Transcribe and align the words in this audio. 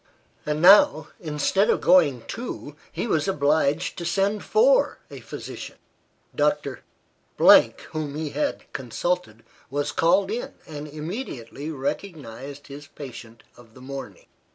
And 0.47 0.63
now, 0.63 1.09
instead 1.19 1.69
of 1.69 1.79
going 1.79 2.23
to, 2.29 2.75
he 2.91 3.05
was 3.05 3.27
obliged 3.27 3.99
to 3.99 4.03
send 4.03 4.43
for, 4.43 4.97
a 5.11 5.19
physician. 5.19 5.77
Doctor, 6.33 6.79
whom 7.37 8.15
he 8.15 8.31
had 8.31 8.63
consulted, 8.73 9.43
was 9.69 9.91
called 9.91 10.31
in, 10.31 10.55
and 10.65 10.87
immediately 10.87 11.69
recognised 11.69 12.65
his 12.65 12.87
patient 12.87 13.43
of 13.55 13.75
the 13.75 13.79
morning. 13.81 14.25